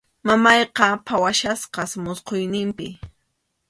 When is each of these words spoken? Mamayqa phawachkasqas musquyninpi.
Mamayqa 0.25 0.85
phawachkasqas 1.07 1.91
musquyninpi. 2.03 2.87